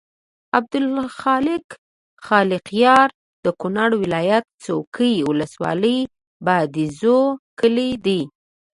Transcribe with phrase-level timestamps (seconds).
[0.57, 1.65] عبدالخالق
[2.27, 3.07] خالقیار
[3.45, 5.97] د کونړ ولایت څوکۍ ولسوالۍ
[6.45, 7.19] بادینزو
[7.59, 8.21] کلي دی.